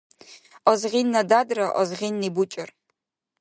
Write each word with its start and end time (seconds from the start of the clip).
Азгъинна 0.71 1.21
дядра 1.29 1.67
азгъинни 1.81 2.29
бучӀар. 2.35 2.69